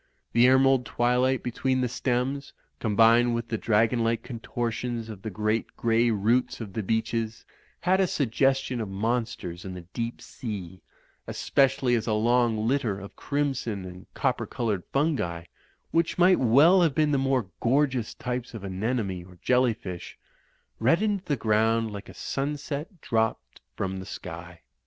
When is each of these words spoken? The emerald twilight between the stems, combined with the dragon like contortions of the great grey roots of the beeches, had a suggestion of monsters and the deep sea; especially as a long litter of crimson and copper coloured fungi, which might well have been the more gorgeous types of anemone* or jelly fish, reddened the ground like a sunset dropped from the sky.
The 0.33 0.47
emerald 0.47 0.83
twilight 0.87 1.43
between 1.43 1.81
the 1.81 1.87
stems, 1.87 2.53
combined 2.79 3.35
with 3.35 3.49
the 3.49 3.57
dragon 3.59 4.03
like 4.03 4.23
contortions 4.23 5.09
of 5.09 5.21
the 5.21 5.29
great 5.29 5.77
grey 5.77 6.09
roots 6.09 6.59
of 6.59 6.73
the 6.73 6.81
beeches, 6.81 7.45
had 7.81 7.99
a 7.99 8.07
suggestion 8.07 8.81
of 8.81 8.89
monsters 8.89 9.63
and 9.63 9.77
the 9.77 9.85
deep 9.93 10.19
sea; 10.19 10.81
especially 11.27 11.93
as 11.93 12.07
a 12.07 12.13
long 12.15 12.65
litter 12.67 12.99
of 12.99 13.15
crimson 13.15 13.85
and 13.85 14.11
copper 14.15 14.47
coloured 14.47 14.81
fungi, 14.91 15.43
which 15.91 16.17
might 16.17 16.39
well 16.39 16.81
have 16.81 16.95
been 16.95 17.11
the 17.11 17.19
more 17.19 17.51
gorgeous 17.59 18.15
types 18.15 18.55
of 18.55 18.63
anemone* 18.63 19.23
or 19.23 19.37
jelly 19.43 19.75
fish, 19.75 20.17
reddened 20.79 21.21
the 21.25 21.37
ground 21.37 21.91
like 21.93 22.09
a 22.09 22.15
sunset 22.15 23.01
dropped 23.01 23.61
from 23.75 23.97
the 23.99 24.07
sky. 24.07 24.61